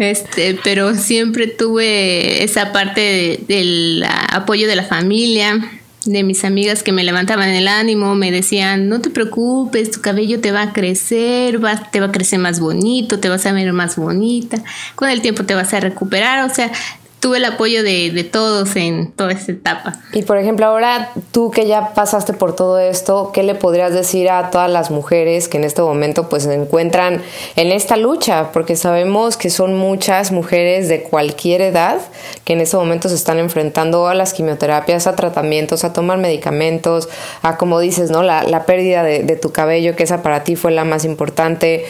Este, 0.00 0.58
pero 0.64 0.96
siempre 0.96 1.46
tuve 1.46 2.42
esa 2.42 2.72
parte 2.72 3.38
del 3.46 4.04
apoyo 4.32 4.66
de 4.66 4.74
la 4.74 4.84
familia 4.84 5.70
de 6.06 6.22
mis 6.22 6.44
amigas 6.44 6.82
que 6.82 6.92
me 6.92 7.04
levantaban 7.04 7.50
el 7.50 7.68
ánimo, 7.68 8.14
me 8.14 8.30
decían, 8.30 8.88
no 8.88 9.00
te 9.00 9.10
preocupes, 9.10 9.90
tu 9.90 10.00
cabello 10.00 10.40
te 10.40 10.50
va 10.50 10.62
a 10.62 10.72
crecer, 10.72 11.62
va, 11.62 11.90
te 11.90 12.00
va 12.00 12.06
a 12.06 12.12
crecer 12.12 12.38
más 12.38 12.58
bonito, 12.58 13.18
te 13.20 13.28
vas 13.28 13.44
a 13.46 13.52
ver 13.52 13.72
más 13.72 13.96
bonita, 13.96 14.62
con 14.94 15.10
el 15.10 15.20
tiempo 15.20 15.44
te 15.44 15.54
vas 15.54 15.74
a 15.74 15.80
recuperar, 15.80 16.50
o 16.50 16.54
sea, 16.54 16.72
tuve 17.20 17.36
el 17.36 17.44
apoyo 17.44 17.82
de, 17.82 18.10
de, 18.10 18.24
todos 18.24 18.74
en 18.76 19.12
toda 19.12 19.32
esta 19.32 19.52
etapa. 19.52 20.00
Y 20.12 20.22
por 20.22 20.38
ejemplo, 20.38 20.64
ahora 20.64 21.12
tú 21.32 21.50
que 21.50 21.66
ya 21.66 21.92
pasaste 21.92 22.32
por 22.32 22.56
todo 22.56 22.78
esto, 22.78 23.30
¿qué 23.32 23.42
le 23.42 23.54
podrías 23.54 23.92
decir 23.92 24.30
a 24.30 24.50
todas 24.50 24.70
las 24.70 24.90
mujeres 24.90 25.46
que 25.46 25.58
en 25.58 25.64
este 25.64 25.82
momento 25.82 26.30
pues 26.30 26.44
se 26.44 26.54
encuentran 26.54 27.22
en 27.56 27.72
esta 27.72 27.98
lucha? 27.98 28.52
Porque 28.52 28.74
sabemos 28.74 29.36
que 29.36 29.50
son 29.50 29.76
muchas 29.76 30.32
mujeres 30.32 30.88
de 30.88 31.02
cualquier 31.02 31.60
edad 31.60 31.98
que 32.44 32.54
en 32.54 32.62
este 32.62 32.78
momento 32.78 33.10
se 33.10 33.16
están 33.16 33.38
enfrentando 33.38 34.08
a 34.08 34.14
las 34.14 34.32
quimioterapias, 34.32 35.06
a 35.06 35.14
tratamientos, 35.14 35.84
a 35.84 35.92
tomar 35.92 36.16
medicamentos, 36.16 37.10
a 37.42 37.58
como 37.58 37.80
dices, 37.80 38.10
¿no? 38.10 38.22
La, 38.22 38.44
la 38.44 38.64
pérdida 38.64 39.02
de, 39.02 39.22
de 39.24 39.36
tu 39.36 39.52
cabello, 39.52 39.94
que 39.94 40.04
esa 40.04 40.22
para 40.22 40.42
ti 40.42 40.56
fue 40.56 40.70
la 40.72 40.84
más 40.84 41.04
importante. 41.04 41.84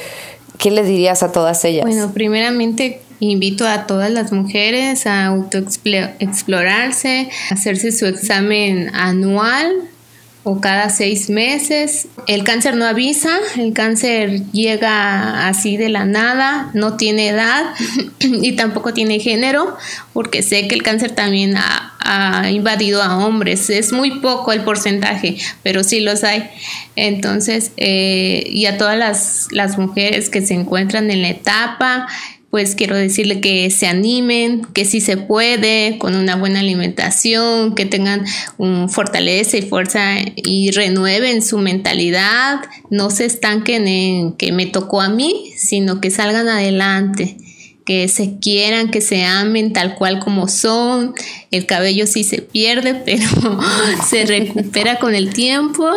¿Qué 0.59 0.73
les 0.73 0.87
dirías 0.89 1.23
a 1.23 1.31
todas 1.31 1.65
ellas? 1.65 1.87
Bueno, 1.87 2.11
primeramente 2.13 3.01
Invito 3.21 3.69
a 3.69 3.87
todas 3.87 4.11
las 4.11 4.33
mujeres 4.33 5.07
a 5.07 5.27
autoexplorarse, 5.27 7.29
hacerse 7.51 7.93
su 7.93 8.07
examen 8.07 8.91
anual 8.95 9.91
o 10.43 10.61
cada 10.61 10.89
seis 10.89 11.29
meses. 11.29 12.09
El 12.27 12.45
cáncer 12.45 12.77
no 12.77 12.87
avisa, 12.87 13.39
el 13.59 13.75
cáncer 13.75 14.51
llega 14.53 15.49
así 15.49 15.77
de 15.77 15.91
la 15.91 16.07
nada, 16.07 16.71
no 16.73 16.97
tiene 16.97 17.29
edad 17.29 17.75
y 18.21 18.53
tampoco 18.53 18.95
tiene 18.95 19.21
género, 19.21 19.77
porque 20.15 20.43
sé 20.43 20.67
que 20.67 20.75
el 20.75 20.83
cáncer 20.83 21.11
también 21.11 21.57
ha, 21.57 21.87
invadido 22.51 23.03
a 23.03 23.25
hombres. 23.25 23.71
Es 23.71 23.93
muy 23.93 24.19
poco 24.19 24.53
el 24.53 24.63
porcentaje, 24.63 25.37
pero 25.63 25.85
sí 25.85 26.01
los 26.01 26.25
hay. 26.25 26.51
Entonces, 26.97 27.71
eh, 27.77 28.43
y 28.47 28.67
a 28.67 28.79
todas 28.79 28.99
las, 28.99 29.47
las 29.53 29.79
mujeres 29.79 30.29
que 30.29 30.45
se 30.45 30.55
encuentran 30.55 31.09
en 31.13 31.23
la 31.23 31.29
etapa, 31.29 32.09
pues 32.51 32.75
quiero 32.75 32.97
decirle 32.97 33.41
que 33.41 33.71
se 33.71 33.87
animen, 33.87 34.65
que 34.75 34.85
sí 34.85 35.01
se 35.01 35.17
puede, 35.17 35.99
con 35.99 36.17
una 36.17 36.35
buena 36.35 36.61
alimentación, 36.61 37.77
que 37.77 37.87
tengan 37.87 38.27
fortaleza 38.89 39.57
y 39.57 39.63
fuerza 39.63 40.17
y 40.35 40.73
renueven 40.73 41.43
su 41.43 41.59
mentalidad, 41.59 42.61
no 42.91 43.11
se 43.11 43.27
estanquen 43.27 43.87
en 43.87 44.33
que 44.33 44.51
me 44.51 44.67
tocó 44.67 45.01
a 45.01 45.09
mí, 45.09 45.53
sino 45.57 46.01
que 46.01 46.11
salgan 46.11 46.49
adelante, 46.49 47.37
que 47.87 48.09
se 48.09 48.39
quieran, 48.41 48.91
que 48.91 49.01
se 49.01 49.25
amen 49.25 49.73
tal 49.73 49.95
cual 49.95 50.19
como 50.19 50.49
son. 50.49 51.15
El 51.53 51.67
cabello 51.67 52.09
sí 52.09 52.25
se 52.25 52.43
pierde, 52.43 52.95
pero 53.05 53.29
se 54.11 54.27
recupera 54.27 54.99
con 54.99 55.15
el 55.15 55.33
tiempo 55.33 55.89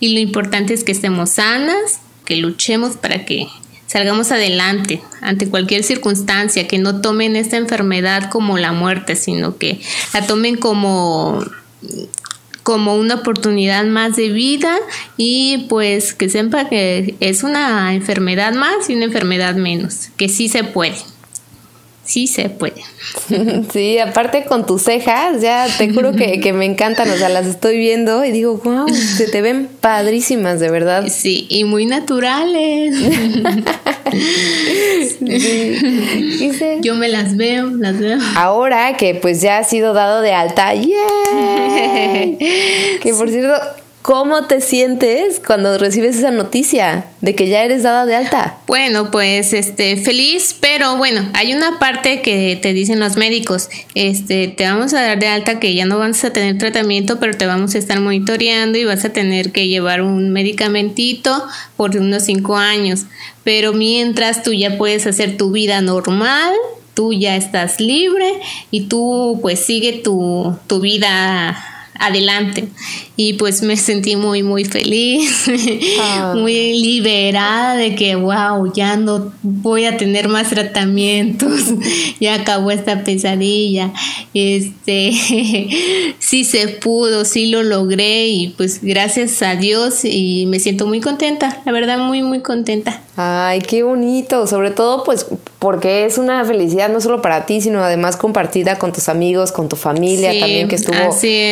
y 0.00 0.12
lo 0.12 0.20
importante 0.20 0.74
es 0.74 0.84
que 0.84 0.92
estemos 0.92 1.30
sanas, 1.30 2.00
que 2.26 2.36
luchemos 2.36 2.98
para 2.98 3.24
que 3.24 3.46
salgamos 3.94 4.32
adelante 4.32 5.00
ante 5.20 5.48
cualquier 5.48 5.84
circunstancia, 5.84 6.66
que 6.66 6.78
no 6.78 7.00
tomen 7.00 7.36
esta 7.36 7.58
enfermedad 7.58 8.28
como 8.28 8.58
la 8.58 8.72
muerte, 8.72 9.14
sino 9.14 9.56
que 9.56 9.80
la 10.12 10.26
tomen 10.26 10.56
como 10.56 11.40
como 12.64 12.96
una 12.96 13.14
oportunidad 13.16 13.84
más 13.84 14.16
de 14.16 14.30
vida 14.30 14.74
y 15.16 15.66
pues 15.68 16.12
que 16.12 16.28
sepa 16.28 16.68
que 16.68 17.14
es 17.20 17.44
una 17.44 17.94
enfermedad 17.94 18.52
más 18.54 18.90
y 18.90 18.96
una 18.96 19.04
enfermedad 19.04 19.54
menos, 19.54 20.08
que 20.16 20.28
sí 20.28 20.48
se 20.48 20.64
puede. 20.64 20.96
Sí 22.04 22.26
se 22.26 22.48
puede. 22.48 22.82
Sí, 23.72 23.98
aparte 23.98 24.44
con 24.44 24.66
tus 24.66 24.82
cejas, 24.82 25.40
ya 25.40 25.66
te 25.78 25.92
juro 25.92 26.12
que, 26.12 26.40
que, 26.40 26.52
me 26.52 26.64
encantan, 26.64 27.10
o 27.10 27.16
sea, 27.16 27.28
las 27.28 27.46
estoy 27.46 27.78
viendo 27.78 28.24
y 28.24 28.30
digo, 28.30 28.60
wow, 28.62 28.88
se 28.88 29.28
te 29.28 29.42
ven 29.42 29.68
padrísimas, 29.80 30.60
de 30.60 30.70
verdad. 30.70 31.06
Sí, 31.08 31.46
y 31.48 31.64
muy 31.64 31.86
naturales. 31.86 32.94
Yo 36.82 36.94
me 36.94 37.08
las 37.08 37.36
veo, 37.36 37.70
las 37.70 37.98
veo. 37.98 38.18
Ahora 38.36 38.96
que 38.96 39.14
pues 39.14 39.40
ya 39.40 39.58
ha 39.58 39.64
sido 39.64 39.92
dado 39.92 40.20
de 40.20 40.32
alta, 40.32 40.74
¡yay! 40.74 42.38
que 43.02 43.14
por 43.16 43.30
cierto, 43.30 43.54
¿Cómo 44.04 44.44
te 44.44 44.60
sientes 44.60 45.40
cuando 45.40 45.78
recibes 45.78 46.18
esa 46.18 46.30
noticia 46.30 47.06
de 47.22 47.34
que 47.34 47.48
ya 47.48 47.64
eres 47.64 47.84
dada 47.84 48.04
de 48.04 48.14
alta? 48.14 48.58
Bueno, 48.66 49.10
pues 49.10 49.54
este 49.54 49.96
feliz, 49.96 50.54
pero 50.60 50.98
bueno, 50.98 51.26
hay 51.32 51.54
una 51.54 51.78
parte 51.78 52.20
que 52.20 52.58
te 52.60 52.74
dicen 52.74 53.00
los 53.00 53.16
médicos, 53.16 53.70
este 53.94 54.48
te 54.48 54.64
vamos 54.64 54.92
a 54.92 55.00
dar 55.00 55.18
de 55.18 55.28
alta 55.28 55.58
que 55.58 55.72
ya 55.72 55.86
no 55.86 55.98
vas 55.98 56.22
a 56.22 56.34
tener 56.34 56.58
tratamiento, 56.58 57.18
pero 57.18 57.34
te 57.34 57.46
vamos 57.46 57.74
a 57.74 57.78
estar 57.78 57.98
monitoreando 57.98 58.76
y 58.76 58.84
vas 58.84 59.06
a 59.06 59.12
tener 59.14 59.52
que 59.52 59.68
llevar 59.68 60.02
un 60.02 60.32
medicamentito 60.32 61.42
por 61.78 61.96
unos 61.96 62.24
cinco 62.24 62.58
años. 62.58 63.06
Pero 63.42 63.72
mientras 63.72 64.42
tú 64.42 64.52
ya 64.52 64.76
puedes 64.76 65.06
hacer 65.06 65.38
tu 65.38 65.50
vida 65.50 65.80
normal, 65.80 66.52
tú 66.92 67.14
ya 67.14 67.36
estás 67.36 67.80
libre 67.80 68.34
y 68.70 68.82
tú 68.82 69.38
pues 69.40 69.60
sigue 69.60 69.94
tu, 69.94 70.54
tu 70.66 70.80
vida 70.80 71.73
adelante. 71.98 72.68
Y 73.16 73.34
pues 73.34 73.62
me 73.62 73.76
sentí 73.76 74.16
muy, 74.16 74.42
muy 74.42 74.64
feliz, 74.64 75.44
ah. 76.00 76.34
muy 76.36 76.80
liberada 76.80 77.76
de 77.76 77.94
que, 77.94 78.16
wow, 78.16 78.72
ya 78.74 78.96
no 78.96 79.32
voy 79.42 79.84
a 79.84 79.96
tener 79.96 80.28
más 80.28 80.50
tratamientos, 80.50 81.62
ya 82.20 82.34
acabó 82.34 82.70
esta 82.70 83.04
pesadilla. 83.04 83.92
Este, 84.34 85.12
sí 86.18 86.44
se 86.44 86.68
pudo, 86.68 87.24
sí 87.24 87.46
lo 87.46 87.62
logré 87.62 88.28
y 88.28 88.48
pues 88.48 88.80
gracias 88.82 89.40
a 89.42 89.54
Dios 89.54 90.04
y 90.04 90.46
me 90.46 90.58
siento 90.58 90.86
muy 90.86 91.00
contenta, 91.00 91.62
la 91.64 91.72
verdad 91.72 91.98
muy, 91.98 92.22
muy 92.22 92.40
contenta. 92.40 93.03
Ay, 93.16 93.60
qué 93.60 93.84
bonito, 93.84 94.46
sobre 94.48 94.70
todo 94.72 95.04
pues 95.04 95.26
porque 95.60 96.04
es 96.04 96.18
una 96.18 96.44
felicidad 96.44 96.88
no 96.88 97.00
solo 97.00 97.22
para 97.22 97.46
ti, 97.46 97.60
sino 97.60 97.82
además 97.82 98.16
compartida 98.16 98.76
con 98.76 98.92
tus 98.92 99.08
amigos, 99.08 99.52
con 99.52 99.68
tu 99.68 99.76
familia 99.76 100.38
también 100.38 100.68
que 100.68 100.74
estuvo 100.74 100.96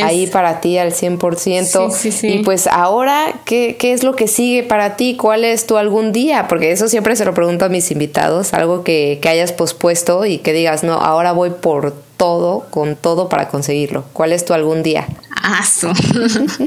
ahí 0.04 0.26
para 0.26 0.61
ti 0.61 0.76
al 0.78 0.92
100%. 0.92 2.25
y 2.25 2.42
pues 2.42 2.66
ahora, 2.66 3.40
¿qué, 3.45 3.76
¿qué 3.78 3.92
es 3.92 4.02
lo 4.02 4.16
que 4.16 4.26
sigue 4.26 4.64
para 4.64 4.97
ti? 4.97 5.16
¿Cuál 5.16 5.45
es 5.45 5.66
tu 5.66 5.76
algún 5.76 6.12
día? 6.12 6.49
Porque 6.49 6.73
eso 6.73 6.88
siempre 6.88 7.14
se 7.14 7.25
lo 7.25 7.33
pregunto 7.33 7.64
a 7.64 7.69
mis 7.69 7.90
invitados, 7.92 8.54
algo 8.54 8.83
que, 8.83 9.21
que 9.23 9.28
hayas 9.28 9.52
pospuesto 9.52 10.26
y 10.26 10.38
que 10.38 10.52
digas, 10.52 10.83
no, 10.83 10.95
ahora 10.95 11.31
voy 11.33 11.50
por 11.50 11.95
todo, 12.16 12.66
con 12.71 12.97
todo 12.97 13.28
para 13.28 13.49
conseguirlo. 13.49 14.04
¿Cuál 14.12 14.33
es 14.33 14.45
tu 14.45 14.52
algún 14.52 14.83
día? 14.83 15.07
Aso. 15.42 15.92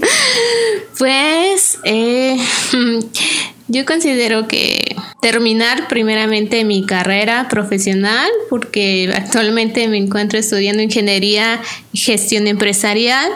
pues 0.98 1.78
eh, 1.84 2.38
yo 3.68 3.86
considero 3.86 4.48
que 4.48 4.96
terminar 5.22 5.88
primeramente 5.88 6.64
mi 6.64 6.86
carrera 6.86 7.48
profesional, 7.50 8.30
porque 8.50 9.12
actualmente 9.14 9.88
me 9.88 9.98
encuentro 9.98 10.38
estudiando 10.38 10.84
ingeniería 10.84 11.60
y 11.92 11.98
gestión 11.98 12.48
empresarial. 12.48 13.32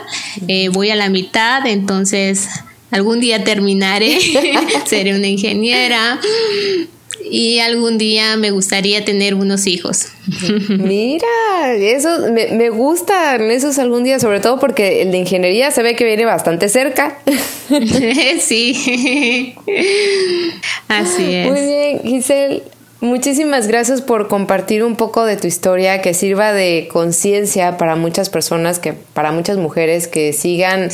Eh, 0.46 0.68
voy 0.68 0.90
a 0.90 0.96
la 0.96 1.08
mitad, 1.08 1.66
entonces 1.66 2.48
algún 2.90 3.20
día 3.20 3.42
terminaré, 3.42 4.18
seré 4.86 5.16
una 5.16 5.26
ingeniera 5.26 6.20
y 7.30 7.60
algún 7.60 7.96
día 7.96 8.36
me 8.36 8.50
gustaría 8.50 9.04
tener 9.04 9.34
unos 9.34 9.66
hijos. 9.66 10.08
Mira, 10.68 11.26
eso 11.78 12.32
me, 12.32 12.48
me 12.48 12.70
gustan 12.70 13.50
esos 13.50 13.78
algún 13.78 14.04
día, 14.04 14.18
sobre 14.18 14.40
todo 14.40 14.58
porque 14.58 15.02
el 15.02 15.12
de 15.12 15.18
ingeniería 15.18 15.70
se 15.70 15.82
ve 15.82 15.94
que 15.94 16.04
viene 16.04 16.24
bastante 16.24 16.68
cerca. 16.68 17.18
sí, 18.40 19.54
así 20.88 21.34
es. 21.34 21.50
Muy 21.50 21.60
bien, 21.60 22.00
Giselle. 22.04 22.62
Muchísimas 23.00 23.66
gracias 23.66 24.02
por 24.02 24.28
compartir 24.28 24.84
un 24.84 24.94
poco 24.94 25.24
de 25.24 25.38
tu 25.38 25.46
historia 25.46 26.02
que 26.02 26.12
sirva 26.12 26.52
de 26.52 26.86
conciencia 26.92 27.78
para 27.78 27.96
muchas 27.96 28.28
personas, 28.28 28.78
que 28.78 28.92
para 28.92 29.32
muchas 29.32 29.56
mujeres 29.56 30.06
que 30.06 30.34
sigan 30.34 30.90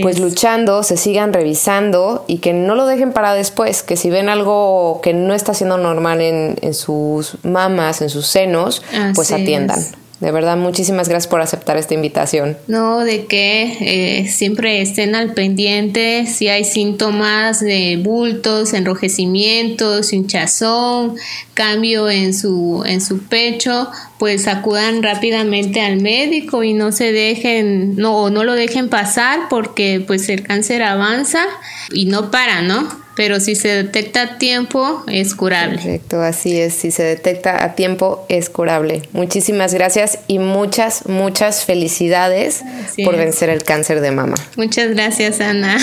pues 0.00 0.18
luchando, 0.18 0.82
se 0.82 0.96
sigan 0.96 1.34
revisando 1.34 2.24
y 2.26 2.38
que 2.38 2.54
no 2.54 2.74
lo 2.74 2.86
dejen 2.86 3.12
para 3.12 3.34
después, 3.34 3.82
que 3.82 3.96
si 3.96 4.08
ven 4.08 4.30
algo 4.30 5.00
que 5.02 5.12
no 5.12 5.34
está 5.34 5.52
siendo 5.52 5.76
normal 5.76 6.22
en, 6.22 6.56
en 6.62 6.72
sus 6.72 7.36
mamas, 7.42 8.00
en 8.00 8.08
sus 8.08 8.26
senos, 8.26 8.82
pues 9.14 9.30
atiendan. 9.30 9.80
De 10.22 10.30
verdad, 10.30 10.56
muchísimas 10.56 11.08
gracias 11.08 11.28
por 11.28 11.40
aceptar 11.40 11.76
esta 11.78 11.94
invitación. 11.94 12.56
No, 12.68 13.00
de 13.00 13.26
que 13.26 13.76
eh, 13.80 14.28
siempre 14.28 14.80
estén 14.80 15.16
al 15.16 15.34
pendiente 15.34 16.26
si 16.28 16.46
hay 16.46 16.62
síntomas 16.62 17.58
de 17.58 17.98
bultos, 18.00 18.72
enrojecimientos, 18.72 20.12
hinchazón, 20.12 21.16
cambio 21.54 22.08
en 22.08 22.34
su, 22.34 22.84
en 22.86 23.00
su 23.00 23.24
pecho, 23.24 23.90
pues 24.20 24.46
acudan 24.46 25.02
rápidamente 25.02 25.80
al 25.80 26.00
médico 26.00 26.62
y 26.62 26.72
no 26.72 26.92
se 26.92 27.10
dejen, 27.10 27.96
no, 27.96 28.30
no 28.30 28.44
lo 28.44 28.52
dejen 28.52 28.88
pasar 28.88 29.48
porque 29.50 30.04
pues 30.06 30.28
el 30.28 30.44
cáncer 30.44 30.84
avanza 30.84 31.44
y 31.92 32.04
no 32.04 32.30
para, 32.30 32.62
¿no? 32.62 33.01
Pero 33.16 33.40
si 33.40 33.54
se 33.54 33.68
detecta 33.68 34.22
a 34.22 34.38
tiempo 34.38 35.04
es 35.06 35.34
curable. 35.34 35.76
Perfecto, 35.76 36.20
así 36.20 36.60
es, 36.60 36.74
si 36.74 36.90
se 36.90 37.02
detecta 37.02 37.64
a 37.64 37.74
tiempo 37.74 38.24
es 38.28 38.50
curable. 38.50 39.02
Muchísimas 39.12 39.74
gracias 39.74 40.18
y 40.28 40.38
muchas, 40.38 41.06
muchas 41.06 41.64
felicidades 41.64 42.62
por 43.04 43.16
vencer 43.16 43.48
el 43.50 43.64
cáncer 43.64 44.00
de 44.00 44.10
mama. 44.10 44.36
Muchas 44.56 44.90
gracias, 44.90 45.40
Ana. 45.40 45.78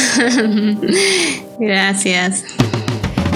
gracias. 1.60 2.44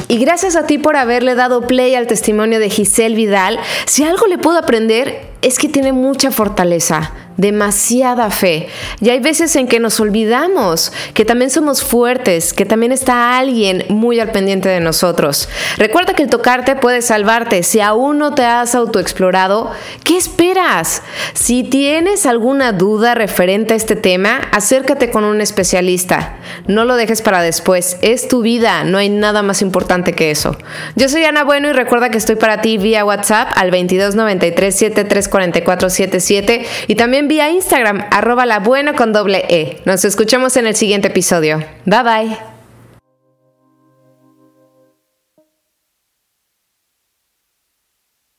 Y 0.08 0.18
gracias 0.20 0.56
a 0.56 0.68
ti 0.68 0.78
por 0.78 0.96
haberle 0.96 1.34
dado 1.36 1.66
play 1.68 1.96
al 1.96 2.08
testimonio 2.08 2.60
de 2.60 2.70
Giselle 2.70 3.16
Vidal. 3.16 3.60
Si 3.86 4.04
algo 4.04 4.28
le 4.28 4.38
puedo 4.38 4.58
aprender 4.58 5.33
es 5.44 5.60
que 5.60 5.70
tiene 5.70 5.94
mucha 5.94 6.32
fortaleza 6.32 7.12
demasiada 7.38 8.30
fe. 8.30 8.68
Y 9.02 9.10
hay 9.10 9.20
veces 9.20 9.56
en 9.56 9.68
que 9.68 9.80
nos 9.80 10.00
olvidamos 10.00 10.92
que 11.14 11.26
también 11.26 11.50
somos 11.50 11.84
fuertes, 11.84 12.54
que 12.54 12.66
también 12.66 12.92
está 12.92 13.38
alguien 13.38 13.86
muy 13.90 14.20
al 14.20 14.32
pendiente 14.32 14.70
de 14.70 14.80
nosotros. 14.80 15.50
Recuerda 15.78 16.14
que 16.14 16.24
el 16.24 16.30
tocarte 16.30 16.76
puede 16.76 17.02
salvarte. 17.02 17.64
Si 17.64 17.80
aún 17.80 18.18
no 18.18 18.34
te 18.34 18.46
has 18.46 18.76
autoexplorado, 18.76 19.72
¿qué 20.04 20.18
esperas? 20.18 21.02
Si 21.34 21.64
tienes 21.64 22.26
alguna 22.26 22.72
duda 22.72 23.16
referente 23.16 23.74
a 23.74 23.78
este 23.78 23.96
tema, 23.96 24.42
acércate 24.52 25.10
con 25.10 25.24
un 25.24 25.42
especialista. 25.42 26.38
No 26.68 26.86
lo 26.86 26.96
dejes 26.96 27.22
para 27.22 27.42
después. 27.42 27.98
Es 28.02 28.28
tu 28.28 28.42
vida, 28.42 28.84
no 28.84 28.98
hay 28.98 29.10
nada 29.10 29.42
más 29.42 29.62
importante 29.62 30.14
que 30.14 30.32
eso. 30.32 30.56
Yo 30.96 31.10
soy 31.10 31.24
Ana 31.24 31.44
Bueno 31.44 31.70
y 31.70 31.74
recuerda 31.74 32.10
que 32.10 32.18
estoy 32.18 32.36
para 32.36 32.62
ti 32.62 32.78
vía 32.78 33.06
WhatsApp 33.06 33.50
al 33.56 33.72
2293 33.72 34.76
734477 35.34 36.66
y 36.88 36.96
también 36.96 37.28
vía 37.28 37.50
Instagram, 37.50 38.06
arroba 38.12 38.46
la 38.46 38.60
buena 38.60 38.94
con 38.94 39.14
doble 39.14 39.46
E. 39.50 39.82
Nos 39.86 40.06
escuchamos 40.06 40.56
en 40.58 40.68
el 40.68 40.76
siguiente 40.76 41.08
episodio. 41.08 41.64
Bye 41.86 42.04
bye. 42.04 42.53